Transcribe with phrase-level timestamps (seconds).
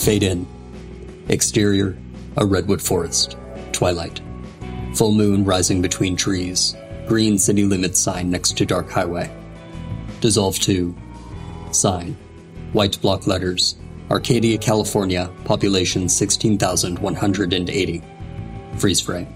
[0.00, 0.46] Fade in.
[1.28, 1.94] Exterior,
[2.38, 3.36] a redwood forest.
[3.72, 4.22] Twilight.
[4.94, 6.74] Full moon rising between trees.
[7.06, 9.30] Green city limits sign next to dark highway.
[10.22, 10.96] Dissolve to.
[11.70, 12.16] Sign.
[12.72, 13.76] White block letters.
[14.10, 15.30] Arcadia, California.
[15.44, 18.02] Population 16,180.
[18.78, 19.28] Freeze frame.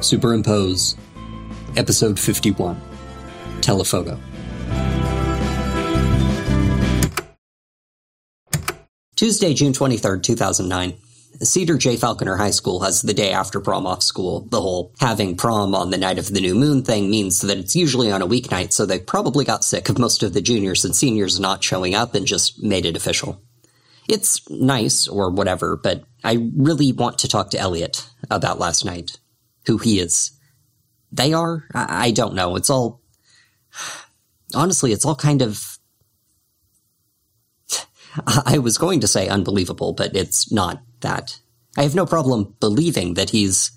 [0.00, 0.96] Superimpose.
[1.76, 2.80] Episode 51.
[3.60, 4.18] Telephoto.
[9.20, 10.94] Tuesday, June 23rd, 2009.
[11.42, 11.98] Cedar J.
[11.98, 14.48] Falconer High School has the day after prom off school.
[14.48, 17.76] The whole having prom on the night of the new moon thing means that it's
[17.76, 20.96] usually on a weeknight, so they probably got sick of most of the juniors and
[20.96, 23.42] seniors not showing up and just made it official.
[24.08, 29.18] It's nice or whatever, but I really want to talk to Elliot about last night.
[29.66, 30.30] Who he is.
[31.12, 31.66] They are?
[31.74, 32.56] I, I don't know.
[32.56, 33.02] It's all.
[34.54, 35.78] Honestly, it's all kind of
[38.26, 41.38] I was going to say unbelievable, but it's not that.
[41.76, 43.70] I have no problem believing that he's,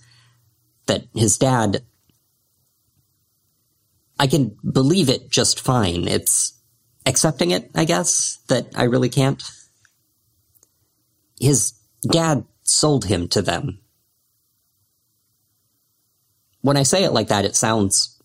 [0.88, 1.84] that his dad,
[4.20, 6.08] I can believe it just fine.
[6.08, 6.59] It's
[7.06, 9.44] accepting it, I guess, that I really can't.
[11.40, 11.73] His
[12.09, 13.80] dad sold him to them.
[16.62, 18.22] When I say it like that, it sounds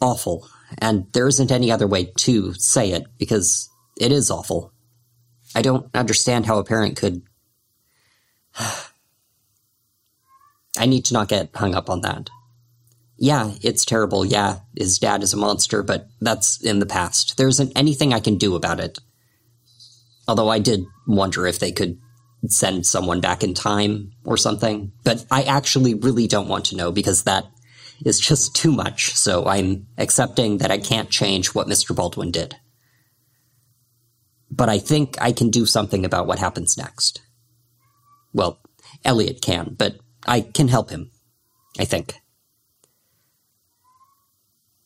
[0.00, 4.72] awful, and there isn't any other way to say it because it is awful.
[5.54, 7.22] I don't understand how a parent could.
[10.78, 12.30] I need to not get hung up on that.
[13.16, 14.24] Yeah, it's terrible.
[14.24, 17.36] Yeah, his dad is a monster, but that's in the past.
[17.36, 18.98] There isn't anything I can do about it.
[20.26, 21.98] Although I did wonder if they could
[22.46, 24.92] send someone back in time or something.
[25.04, 27.44] But I actually really don't want to know because that
[28.04, 29.14] is just too much.
[29.16, 31.94] So I'm accepting that I can't change what Mr.
[31.94, 32.56] Baldwin did
[34.50, 37.20] but I think I can do something about what happens next.
[38.32, 38.60] Well,
[39.04, 39.96] Elliot can, but
[40.26, 41.10] I can help him.
[41.78, 42.14] I think.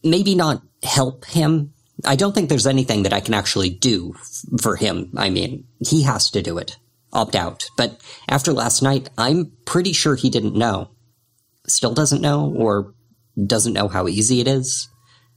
[0.02, 1.72] Maybe not help him.
[2.04, 4.14] I don't think there's anything that I can actually do
[4.60, 5.12] for him.
[5.16, 6.76] I mean, he has to do it.
[7.12, 7.64] Opt out.
[7.76, 10.90] But after last night, I'm pretty sure he didn't know.
[11.66, 12.92] Still doesn't know, or
[13.46, 14.88] doesn't know how easy it is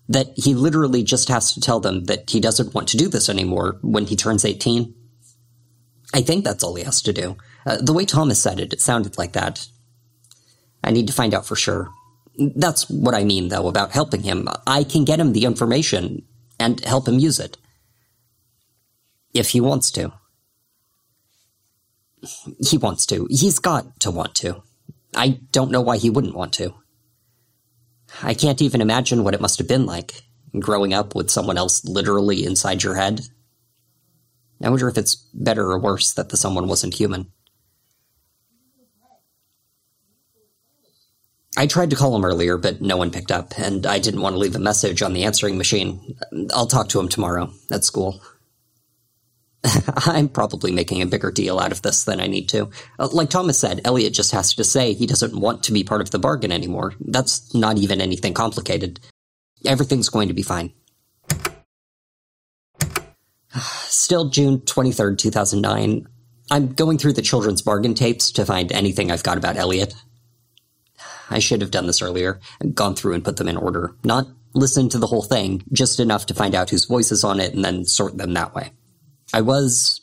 [0.10, 3.30] that he literally just has to tell them that he doesn't want to do this
[3.30, 4.94] anymore when he turns 18?
[6.14, 7.38] I think that's all he has to do.
[7.66, 9.68] Uh, the way Thomas said it, it sounded like that.
[10.84, 11.90] I need to find out for sure.
[12.38, 14.48] That's what I mean, though, about helping him.
[14.66, 16.24] I can get him the information
[16.60, 17.58] and help him use it.
[19.34, 20.14] If he wants to.
[22.66, 23.28] He wants to.
[23.30, 24.64] He's got to want to.
[25.16, 26.74] I don't know why he wouldn't want to.
[28.24, 30.24] I can't even imagine what it must have been like
[30.60, 33.22] growing up with someone else literally inside your head.
[34.64, 37.32] I wonder if it's better or worse that the someone wasn't human.
[41.56, 44.34] I tried to call him earlier, but no one picked up, and I didn't want
[44.34, 46.16] to leave a message on the answering machine.
[46.54, 48.22] I'll talk to him tomorrow at school.
[50.06, 52.70] I'm probably making a bigger deal out of this than I need to.
[53.00, 56.02] Uh, like Thomas said, Elliot just has to say he doesn't want to be part
[56.02, 56.94] of the bargain anymore.
[57.00, 59.00] That's not even anything complicated.
[59.66, 60.74] Everything's going to be fine.
[63.60, 66.08] Still June 23rd, 2009.
[66.50, 69.94] I'm going through the children's bargain tapes to find anything I've got about Elliot.
[71.30, 72.40] I should have done this earlier,
[72.74, 73.96] gone through and put them in order.
[74.06, 77.42] Not listen to the whole thing, just enough to find out whose voice is on
[77.42, 78.72] it and then sort them that way.
[79.34, 80.02] I was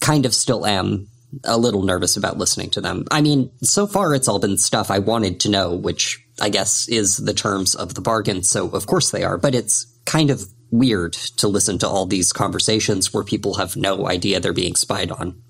[0.00, 1.08] kind of still am
[1.44, 3.04] a little nervous about listening to them.
[3.10, 6.88] I mean, so far it's all been stuff I wanted to know, which I guess
[6.88, 10.44] is the terms of the bargain, so of course they are, but it's kind of
[10.70, 15.10] weird to listen to all these conversations where people have no idea they're being spied
[15.10, 15.40] on.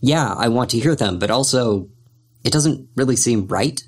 [0.00, 1.88] Yeah, I want to hear them, but also
[2.44, 3.82] it doesn't really seem right.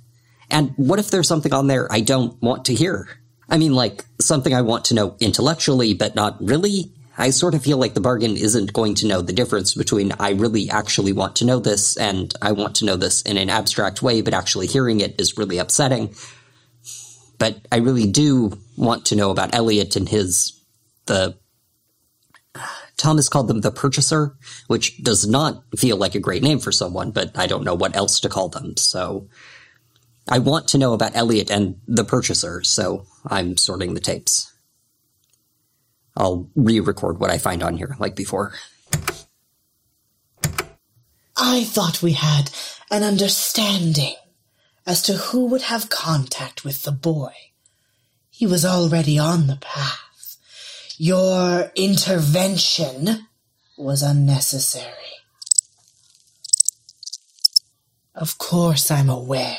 [0.50, 3.08] And what if there's something on there I don't want to hear?
[3.49, 6.93] I mean, like, something I want to know intellectually, but not really?
[7.20, 10.31] I sort of feel like the bargain isn't going to know the difference between I
[10.31, 14.00] really actually want to know this and I want to know this in an abstract
[14.00, 16.14] way, but actually hearing it is really upsetting.
[17.38, 20.58] But I really do want to know about Elliot and his,
[21.05, 21.37] the,
[22.96, 24.34] Thomas called them the purchaser,
[24.69, 27.94] which does not feel like a great name for someone, but I don't know what
[27.94, 28.78] else to call them.
[28.78, 29.28] So
[30.26, 34.50] I want to know about Elliot and the purchaser, so I'm sorting the tapes.
[36.17, 38.53] I'll re-record what I find on here, like before.
[41.37, 42.51] I thought we had
[42.91, 44.17] an understanding
[44.87, 47.33] as to who would have contact with the boy.
[48.29, 50.37] He was already on the path.
[50.97, 53.27] Your intervention
[53.79, 54.95] was unnecessary.
[58.15, 59.59] Of course I'm aware.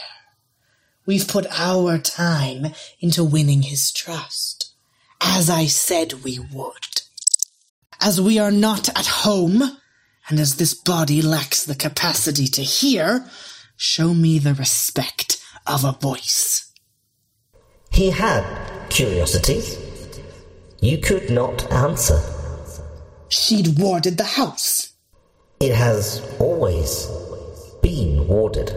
[1.05, 2.67] We've put our time
[2.99, 4.70] into winning his trust,
[5.21, 7.01] as I said we would.
[7.99, 9.61] As we are not at home,
[10.27, 13.25] and as this body lacks the capacity to hear,
[13.77, 16.73] show me the respect of a voice.
[17.91, 18.43] He had
[18.89, 19.61] curiosity.
[20.81, 22.19] You could not answer.
[23.29, 24.93] She'd warded the house.
[25.59, 27.07] It has always
[27.83, 28.75] been warded.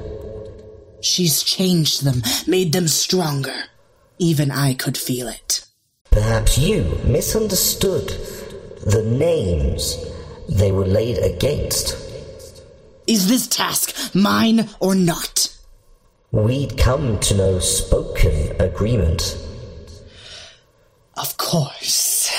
[1.01, 3.55] She's changed them, made them stronger.
[4.19, 5.65] Even I could feel it.
[6.15, 8.07] Perhaps you misunderstood
[8.87, 9.99] the names
[10.49, 11.97] they were laid against.
[13.09, 15.53] Is this task mine or not?
[16.31, 19.37] We'd come to no spoken agreement.
[21.17, 22.31] Of course.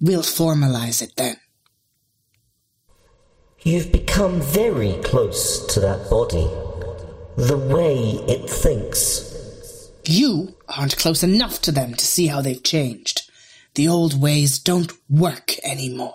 [0.00, 1.38] We'll formalize it then.
[3.64, 6.48] You've become very close to that body.
[7.36, 7.96] The way
[8.28, 9.90] it thinks.
[10.06, 13.30] You aren't close enough to them to see how they've changed.
[13.74, 16.14] The old ways don't work anymore.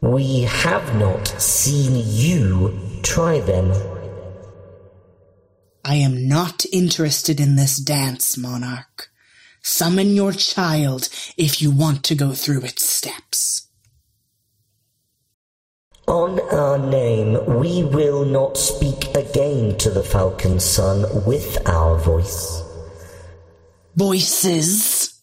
[0.00, 3.72] We have not seen you try them.
[5.84, 9.08] I am not interested in this dance, Monarch.
[9.62, 13.65] Summon your child if you want to go through its steps.
[16.08, 22.62] On our name, we will not speak again to the Falcon Sun with our voice.
[23.96, 25.20] Voices.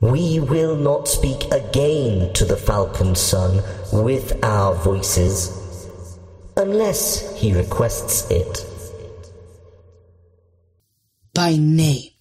[0.00, 3.62] We will not speak again to the Falcon Sun
[3.92, 5.88] with our voices,
[6.56, 8.64] unless he requests it.
[11.34, 12.12] By name.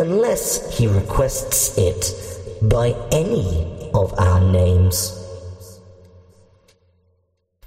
[0.00, 2.12] Unless he requests it
[2.60, 5.21] by any of our names.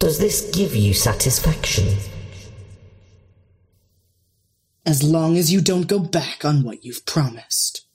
[0.06, 1.98] Does this give you satisfaction?
[4.86, 7.88] As long as you don't go back on what you've promised.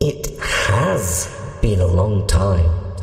[0.00, 2.96] It has been a long time.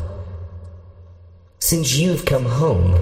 [1.60, 2.98] Since you've come home.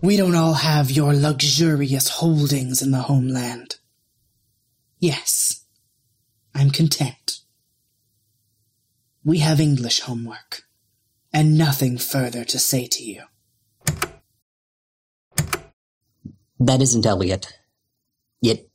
[0.00, 3.76] We don't all have your luxurious holdings in the homeland.
[4.98, 5.66] Yes,
[6.54, 7.40] I'm content.
[9.22, 10.62] We have English homework,
[11.34, 13.24] and nothing further to say to you.
[16.60, 17.52] That isn't Elliot.
[18.40, 18.70] It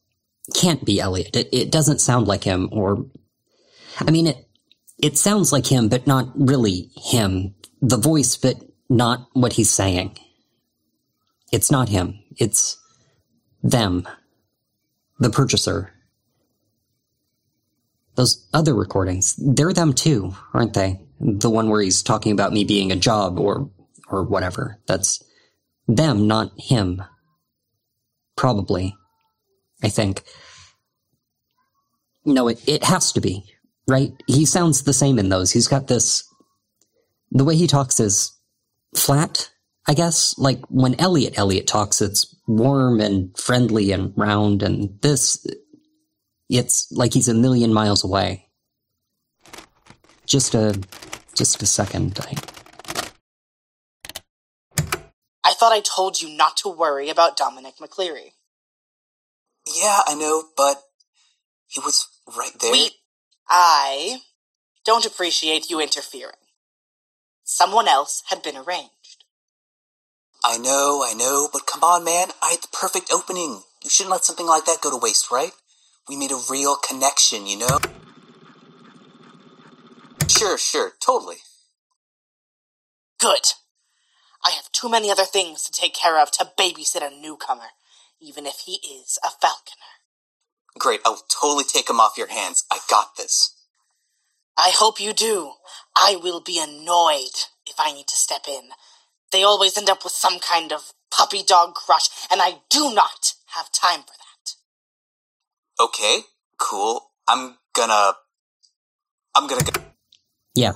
[0.53, 1.35] can't be Elliot.
[1.35, 3.05] It, it doesn't sound like him, or.
[4.05, 4.47] I mean, it,
[4.97, 7.55] it sounds like him, but not really him.
[7.81, 8.57] The voice, but
[8.89, 10.19] not what he's saying.
[11.51, 12.19] It's not him.
[12.37, 12.77] It's
[13.63, 14.07] them.
[15.19, 15.93] The purchaser.
[18.15, 20.99] Those other recordings, they're them too, aren't they?
[21.19, 23.69] The one where he's talking about me being a job or,
[24.07, 24.79] or whatever.
[24.87, 25.23] That's
[25.87, 27.03] them, not him.
[28.35, 28.95] Probably.
[29.83, 30.23] I think.
[32.25, 33.45] No, it, it has to be,
[33.87, 34.11] right?
[34.27, 35.51] He sounds the same in those.
[35.51, 36.23] He's got this.
[37.31, 38.31] The way he talks is
[38.95, 39.49] flat,
[39.87, 40.37] I guess.
[40.37, 45.45] Like when Elliot Elliot talks, it's warm and friendly and round, and this.
[46.49, 48.47] It's like he's a million miles away.
[50.25, 50.79] Just a.
[51.39, 52.19] Just a second.
[52.19, 52.35] I,
[55.41, 58.33] I thought I told you not to worry about Dominic MacCleary.
[59.65, 60.81] Yeah, I know, but
[61.65, 62.05] he was
[62.37, 62.73] right there.
[62.73, 62.91] We.
[63.47, 64.17] I
[64.83, 66.35] don't appreciate you interfering.
[67.45, 69.23] Someone else had been arranged.
[70.43, 72.31] I know, I know, but come on, man.
[72.43, 73.61] I had the perfect opening.
[73.81, 75.53] You shouldn't let something like that go to waste, right?
[76.09, 77.79] We made a real connection, you know?
[80.39, 81.35] Sure, sure, totally.
[83.19, 83.51] Good.
[84.41, 87.71] I have too many other things to take care of to babysit a newcomer,
[88.21, 89.99] even if he is a falconer.
[90.77, 92.63] Great, I'll totally take him off your hands.
[92.71, 93.53] I got this.
[94.57, 95.55] I hope you do.
[95.97, 97.35] I will be annoyed
[97.67, 98.69] if I need to step in.
[99.33, 103.33] They always end up with some kind of puppy dog crush, and I do not
[103.47, 105.83] have time for that.
[105.83, 106.19] Okay,
[106.57, 107.11] cool.
[107.27, 108.13] I'm gonna.
[109.35, 109.88] I'm gonna go.
[110.59, 110.73] Yeah.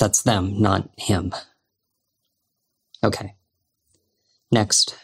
[0.00, 1.32] That's them, not him.
[3.04, 3.36] Okay.
[4.50, 4.96] Next.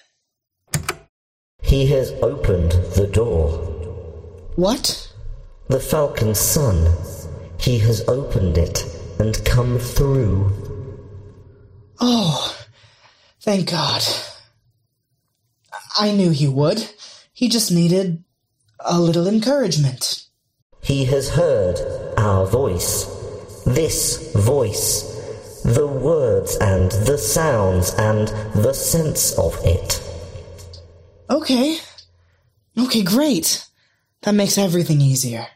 [1.62, 3.48] He has opened the door.
[4.56, 5.12] What?
[5.68, 6.92] The falcon's son.
[7.58, 8.84] He has opened it
[9.20, 10.50] and come through.
[12.00, 12.56] Oh,
[13.40, 14.02] thank God.
[15.96, 16.90] I knew he would.
[17.32, 18.24] He just needed
[18.80, 20.24] a little encouragement.
[20.82, 21.78] He has heard
[22.18, 23.19] our voice.
[23.74, 25.06] This voice.
[25.64, 30.00] the words and the sounds and the sense of it.
[31.28, 31.78] Okay.
[32.78, 33.66] Okay, great.
[34.22, 35.46] That makes everything easier.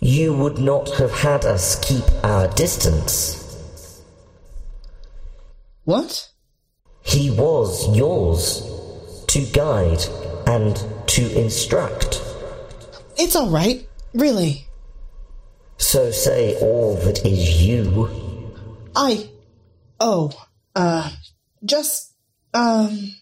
[0.00, 4.02] You would not have had us keep our distance.
[5.84, 6.30] What?
[7.02, 8.62] He was yours
[9.26, 10.02] to guide
[10.46, 10.76] and
[11.08, 12.22] to instruct.
[13.16, 13.86] It's alright.
[14.14, 14.67] Really.
[15.78, 18.10] So say all that is you.
[18.94, 19.30] I.
[19.98, 20.30] Oh.
[20.74, 21.10] Uh.
[21.64, 22.12] Just.
[22.52, 23.14] Um.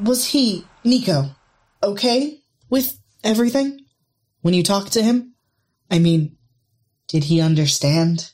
[0.00, 1.34] Was he, Niko,
[1.82, 2.38] okay
[2.70, 3.80] with everything?
[4.42, 5.34] When you talked to him?
[5.90, 6.36] I mean,
[7.08, 8.30] did he understand?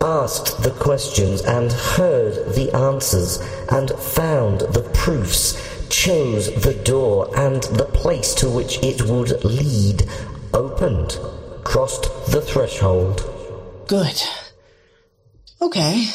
[0.00, 3.40] Asked the questions and heard the answers
[3.70, 5.56] and found the proofs,
[5.94, 10.02] chose the door and the place to which it would lead,
[10.52, 11.18] opened,
[11.62, 13.22] crossed the threshold.
[13.86, 14.20] Good.
[15.62, 16.08] Okay.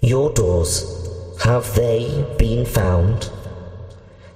[0.00, 0.74] Your doors,
[1.44, 3.30] have they been found?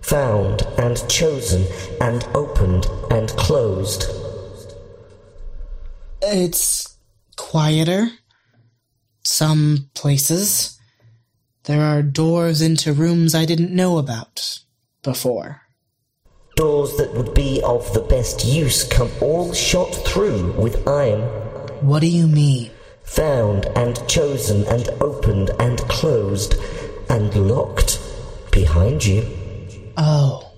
[0.02, 1.66] Found and chosen
[2.00, 4.04] and opened and closed.
[6.22, 6.96] It's
[7.36, 8.08] quieter.
[9.24, 10.79] Some places.
[11.64, 14.60] There are doors into rooms I didn't know about
[15.02, 15.62] before.
[16.56, 21.20] Doors that would be of the best use come all shot through with iron.
[21.86, 22.70] What do you mean?
[23.04, 26.54] Found and chosen and opened and closed
[27.10, 28.00] and locked
[28.50, 29.28] behind you.
[29.96, 30.52] Oh.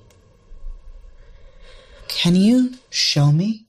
[2.09, 3.66] Can you show me?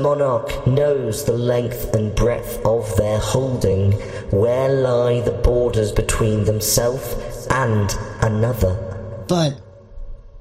[0.00, 3.92] Monarch knows the length and breadth of their holding,
[4.30, 9.24] where lie the borders between themselves and another.
[9.28, 9.60] But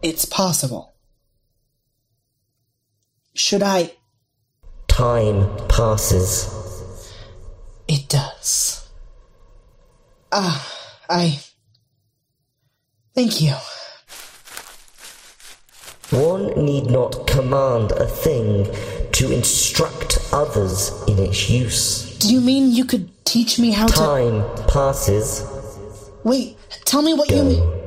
[0.01, 0.93] it's possible.
[3.33, 3.93] Should I?
[4.87, 6.47] Time passes.
[7.87, 8.89] It does.
[10.31, 11.39] Ah, I.
[13.13, 13.55] Thank you.
[16.11, 18.65] One need not command a thing
[19.21, 22.17] to instruct others in its use.
[22.17, 23.93] Do you mean you could teach me how to.
[23.93, 25.45] Time passes.
[26.23, 27.81] Wait, tell me what you mean.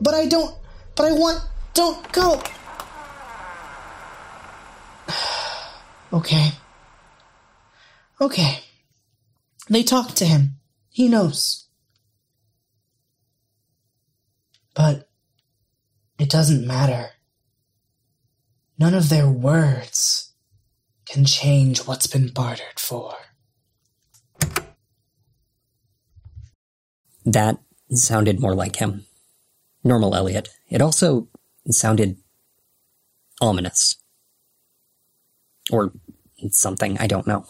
[0.00, 0.54] But I don't.
[0.94, 1.40] But I want.
[1.74, 2.40] Don't go!
[6.12, 6.50] okay.
[8.20, 8.60] Okay.
[9.68, 10.60] They talked to him.
[10.90, 11.66] He knows.
[14.74, 15.08] But
[16.20, 17.10] it doesn't matter.
[18.78, 20.31] None of their words
[21.06, 23.14] can change what's been bartered for.
[27.24, 27.58] That
[27.90, 29.06] sounded more like him.
[29.84, 30.48] Normal Elliot.
[30.70, 31.28] It also
[31.70, 32.16] sounded
[33.40, 33.96] ominous.
[35.70, 35.92] Or
[36.50, 37.46] something, I don't know.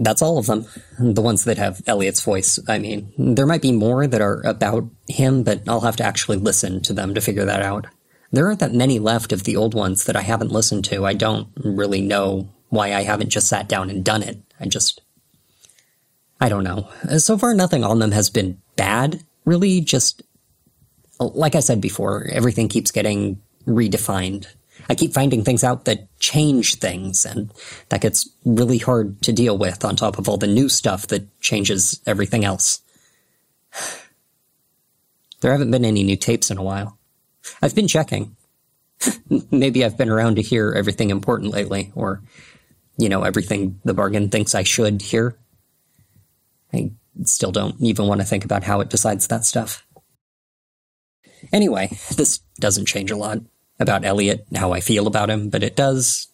[0.00, 0.66] That's all of them.
[0.98, 3.12] The ones that have Elliot's voice, I mean.
[3.18, 6.92] There might be more that are about him, but I'll have to actually listen to
[6.92, 7.86] them to figure that out.
[8.30, 11.06] There aren't that many left of the old ones that I haven't listened to.
[11.06, 14.38] I don't really know why I haven't just sat down and done it.
[14.60, 15.00] I just.
[16.40, 16.88] I don't know.
[17.08, 19.22] Uh, so far, nothing on them has been bad.
[19.44, 20.22] Really, just.
[21.20, 24.46] Like I said before, everything keeps getting redefined.
[24.88, 27.52] I keep finding things out that change things, and
[27.88, 31.40] that gets really hard to deal with on top of all the new stuff that
[31.40, 32.80] changes everything else.
[35.40, 36.97] There haven't been any new tapes in a while.
[37.62, 38.36] I've been checking.
[39.50, 42.22] Maybe I've been around to hear everything important lately, or,
[42.96, 45.36] you know, everything the bargain thinks I should hear.
[46.72, 46.92] I
[47.24, 49.86] still don't even want to think about how it decides that stuff.
[51.52, 53.38] Anyway, this doesn't change a lot
[53.80, 56.28] about Elliot, and how I feel about him, but it does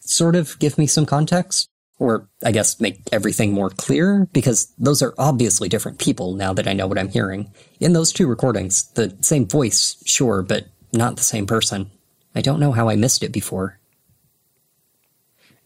[0.00, 1.68] sort of give me some context.
[1.98, 6.66] Or, I guess, make everything more clear, because those are obviously different people now that
[6.66, 7.52] I know what I'm hearing.
[7.78, 11.90] In those two recordings, the same voice, sure, but not the same person.
[12.34, 13.78] I don't know how I missed it before.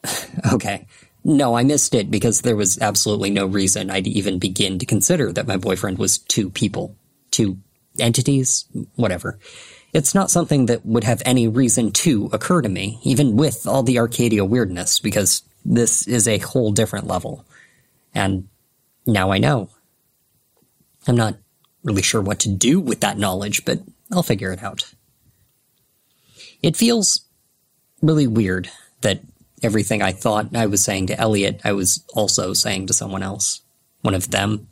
[0.52, 0.86] okay.
[1.24, 5.32] No, I missed it because there was absolutely no reason I'd even begin to consider
[5.32, 6.96] that my boyfriend was two people.
[7.30, 7.58] Two
[7.98, 8.66] entities?
[8.94, 9.38] Whatever.
[9.92, 13.82] It's not something that would have any reason to occur to me, even with all
[13.82, 17.44] the Arcadia weirdness, because this is a whole different level.
[18.14, 18.48] And
[19.06, 19.70] now I know.
[21.06, 21.36] I'm not
[21.82, 23.80] really sure what to do with that knowledge, but
[24.12, 24.92] I'll figure it out.
[26.62, 27.26] It feels
[28.02, 29.20] really weird that
[29.62, 33.62] everything I thought I was saying to Elliot, I was also saying to someone else.
[34.02, 34.68] One of them.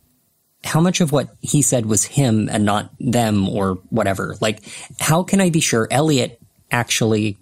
[0.65, 4.37] how much of what he said was him and not them or whatever?
[4.41, 4.61] Like,
[4.99, 6.41] how can I be sure Elliot
[6.71, 7.39] actually.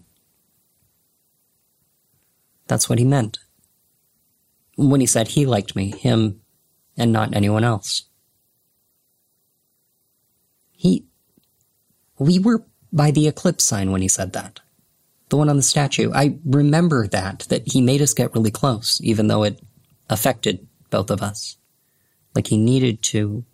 [2.66, 3.38] That's what he meant.
[4.76, 6.40] When he said he liked me, him,
[6.96, 8.04] and not anyone else.
[10.72, 11.06] He.
[12.18, 14.60] We were by the eclipse sign when he said that.
[15.28, 16.12] The one on the statue.
[16.12, 19.60] I remember that, that he made us get really close, even though it
[20.08, 21.56] affected both of us.
[22.34, 23.44] Like he needed to.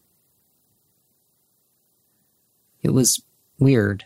[2.82, 3.22] It was
[3.58, 4.04] weird.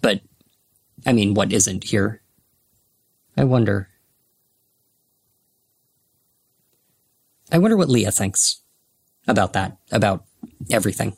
[0.00, 0.22] But,
[1.04, 2.22] I mean, what isn't here?
[3.36, 3.88] I wonder.
[7.52, 8.60] I wonder what Lia thinks
[9.28, 10.24] about that, about
[10.70, 11.16] everything.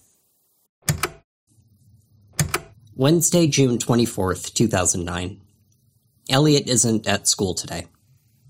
[2.95, 5.41] Wednesday, June 24th, 2009.
[6.29, 7.87] Elliot isn't at school today.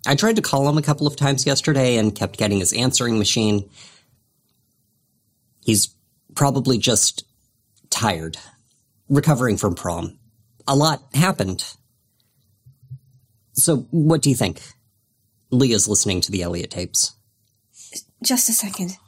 [0.07, 3.19] I tried to call him a couple of times yesterday and kept getting his answering
[3.19, 3.69] machine.
[5.61, 5.95] He's
[6.35, 7.27] probably just
[7.91, 8.39] tired,
[9.11, 10.19] recovering from prom.
[10.67, 11.65] A lot happened.
[13.59, 14.62] So, what do you think?
[15.50, 17.15] Lia's listening to the Elliot tapes.
[18.23, 18.99] Just a second.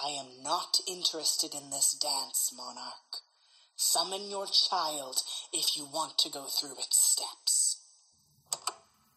[0.00, 3.22] I am not interested in this dance, Monarch.
[3.76, 5.20] Summon your child
[5.52, 7.80] if you want to go through its steps.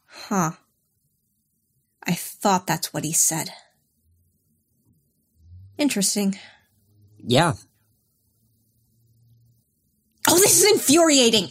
[0.05, 0.51] Huh.
[2.05, 3.49] I thought that's what he said.
[5.79, 6.37] Interesting.
[7.17, 7.53] Yeah.
[10.27, 11.49] Oh, this is infuriating!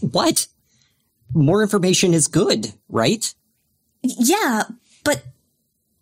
[0.00, 0.46] What?
[1.34, 3.34] More information is good, right?
[4.02, 4.64] Yeah,
[5.04, 5.22] but.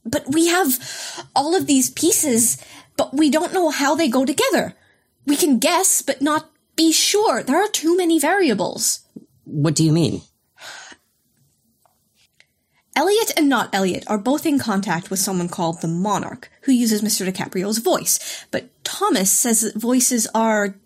[0.02, 2.56] But we have all of these pieces,
[2.96, 4.74] but we don't know how they go together.
[5.26, 7.42] We can guess, but not be sure.
[7.42, 9.00] There are too many variables.
[9.44, 10.22] What do you mean?
[12.96, 17.02] Elliot and not Elliot are both in contact with someone called the Monarch, who uses
[17.02, 17.30] Mr.
[17.30, 18.46] DiCaprio's voice.
[18.50, 20.76] But Thomas says that voices are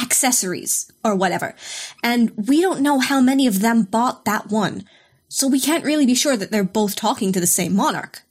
[0.00, 1.54] accessories or whatever.
[2.02, 4.84] And we don't know how many of them bought that one.
[5.28, 8.22] So we can't really be sure that they're both talking to the same monarch.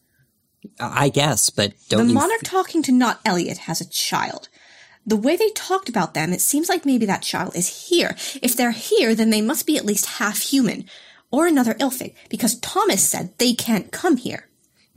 [0.80, 4.48] I guess, but don't The monarch talking to not Elliot has a child.
[5.06, 8.16] The way they talked about them, it seems like maybe that child is here.
[8.42, 10.86] If they're here, then they must be at least half human.
[11.32, 14.48] Or another Ilfig, because Thomas said they can't come here.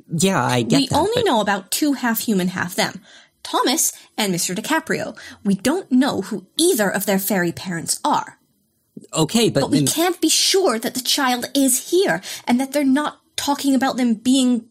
[0.09, 0.97] Yeah, I get we that.
[0.97, 3.01] only but- know about two half human, half them.
[3.47, 4.57] Thomas and Mr.
[4.57, 5.17] DiCaprio.
[5.45, 8.41] We don't know who either of their fairy parents are.
[9.13, 12.73] Okay, but, But we then- can't be sure that the child is here and that
[12.73, 14.67] they're not talking about them being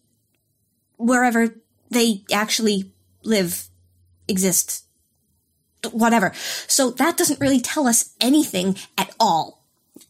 [0.97, 1.55] wherever
[1.89, 2.91] they actually
[3.23, 3.69] live,
[4.27, 4.83] exist,
[5.91, 6.33] whatever.
[6.67, 9.63] So that doesn't really tell us anything at all.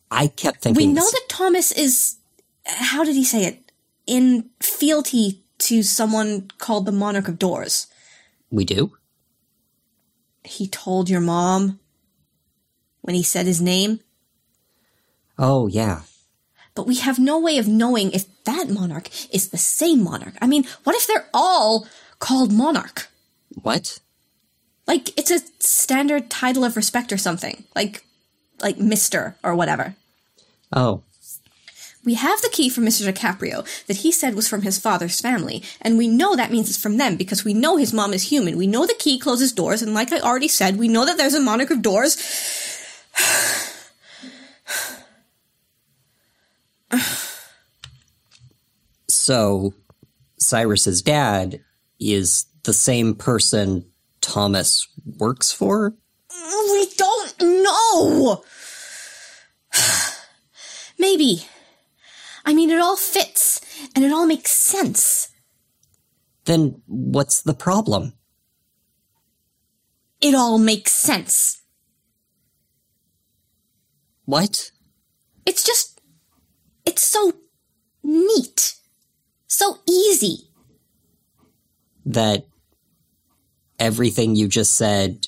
[0.09, 0.87] I kept thinking.
[0.87, 2.15] We know this- that Thomas is,
[2.65, 3.71] how did he say it?
[4.07, 7.87] In fealty to someone called the Monarch of Doors.
[8.51, 8.93] We do.
[10.43, 11.79] He told your mom
[13.01, 13.99] when he said his name,
[15.37, 16.01] Oh yeah,
[16.75, 20.35] but we have no way of knowing if that monarch is the same monarch.
[20.41, 21.87] I mean, what if they're all
[22.19, 23.09] called monarch?
[23.61, 23.99] what?
[24.87, 28.05] Like it's a standard title of respect or something, like
[28.61, 29.95] like Mister or whatever.
[30.71, 31.03] Oh,
[32.05, 33.11] We have the key from Mr.
[33.11, 36.77] DiCaprio that he said was from his father's family, and we know that means it's
[36.81, 38.57] from them because we know his mom is human.
[38.57, 41.33] We know the key closes doors, and like I already said, we know that there's
[41.33, 42.15] a monarch of doors.
[49.09, 49.73] so
[50.37, 51.59] Cyrus's dad
[51.99, 53.85] is the same person
[54.21, 54.87] Thomas
[55.17, 55.95] works for.
[56.29, 58.43] We don't know!
[60.99, 61.45] Maybe.
[62.45, 63.59] I mean, it all fits,
[63.95, 65.29] and it all makes sense.
[66.45, 68.13] Then what's the problem?
[70.21, 71.63] It all makes sense.
[74.25, 74.71] What?
[75.45, 76.01] It's just.
[76.85, 77.33] It's so
[78.03, 78.75] neat.
[79.47, 80.49] So easy.
[82.05, 82.45] That
[83.79, 85.25] everything you just said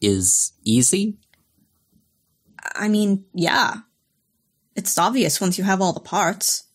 [0.00, 1.16] is easy?
[2.74, 3.78] I mean, yeah.
[4.78, 6.68] It's obvious once you have all the parts.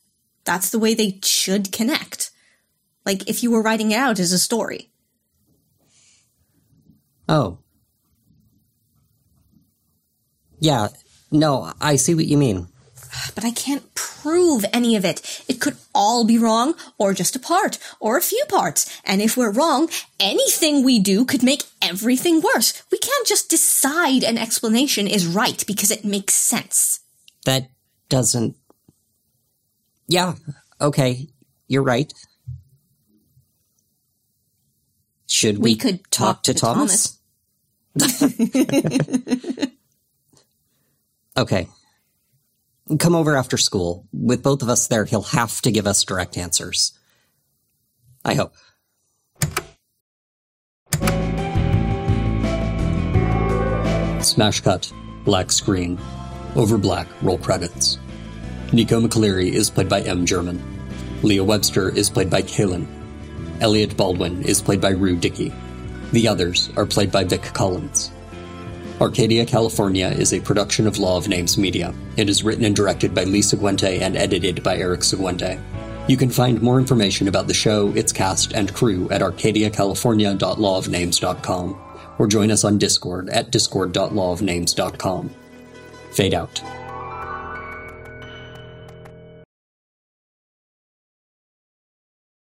[0.43, 2.31] That's the way they should connect.
[3.05, 4.91] Like if you were writing it out as a story.
[7.29, 7.59] Oh.
[10.59, 10.89] Yeah,
[11.31, 12.67] no, I see what you mean.
[13.35, 15.43] But I can't prove any of it.
[15.47, 19.01] It could all be wrong, or just a part, or a few parts.
[19.05, 19.89] And if we're wrong,
[20.19, 22.83] anything we do could make everything worse.
[22.91, 26.99] We can't just decide an explanation is right because it makes sense.
[27.45, 27.69] That
[28.09, 28.55] doesn't.
[30.07, 30.35] Yeah,
[30.79, 31.27] okay,
[31.67, 32.13] you're right.
[35.27, 37.17] Should we, we could talk, talk to, to, Thomas?
[37.97, 38.23] Thomas.
[41.37, 41.67] okay.
[42.99, 44.07] Come over after school.
[44.11, 46.91] With both of us there, he'll have to give us direct answers.
[48.25, 48.53] I hope.
[54.23, 54.91] Smash cut.
[55.25, 55.99] Black screen.
[56.55, 57.97] Over black, roll credits.
[58.67, 60.25] Niko MacCleary is played by M.
[60.25, 60.61] German.
[61.23, 62.87] Lia Webster is played by Cailen.
[63.61, 65.53] Elliot Baldwin is played by Rue Dickey.
[66.11, 68.11] The others are played by Vic Collins.
[69.01, 71.93] Arcadia, California is a production of Law of Names Media.
[72.17, 75.59] It is written and directed by Lee Seguinte and edited by Erik Seguinte.
[76.07, 81.81] You can find more information about the show, its cast, and crew at arcadiacalifornia.lawofnames.com
[82.19, 85.35] or join us on Discord at discord.lawofnames.com.
[86.13, 86.83] Fade out.